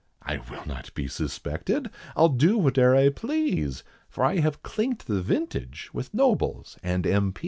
I 0.23 0.37
will 0.49 0.65
not 0.65 0.91
be 0.95 1.07
suspected, 1.07 1.91
I'll 2.15 2.29
do 2.29 2.57
whate'er 2.59 2.95
I 2.95 3.09
please, 3.09 3.83
For 4.09 4.23
I 4.25 4.39
have 4.39 4.63
clinked 4.63 5.05
the 5.05 5.21
vintage 5.21 5.91
with 5.93 6.11
nobles 6.11 6.75
and 6.81 7.05
M. 7.05 7.35